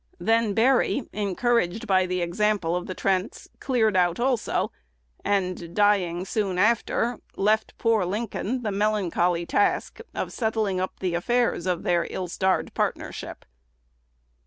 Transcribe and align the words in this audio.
Then 0.19 0.55
Berry, 0.55 1.03
encouraged 1.13 1.85
by 1.85 2.07
the 2.07 2.23
example 2.23 2.75
of 2.75 2.87
the 2.87 2.95
Trents, 2.95 3.47
"cleared 3.59 3.95
out" 3.95 4.19
also, 4.19 4.71
and, 5.23 5.75
dying 5.75 6.25
soon 6.25 6.57
after, 6.57 7.19
left 7.35 7.77
poor 7.77 8.03
Lincoln 8.03 8.63
the 8.63 8.71
melancholy 8.71 9.45
task 9.45 9.99
of 10.15 10.33
settling 10.33 10.79
up 10.79 11.01
the 11.01 11.13
affairs 11.13 11.67
of 11.67 11.83
their 11.83 12.07
ill 12.09 12.27
starred 12.27 12.73
partnership. 12.73 13.45